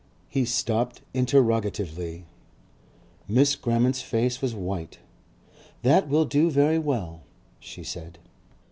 He 0.29 0.45
stopped 0.45 1.01
interrogatively. 1.13 2.25
Miss 3.27 3.53
Grammont's 3.55 4.01
face 4.01 4.41
was 4.41 4.55
white. 4.55 4.97
"That 5.83 6.09
will 6.09 6.25
do 6.25 6.49
very 6.49 6.79
well," 6.79 7.21
she 7.59 7.83
said. 7.83 8.17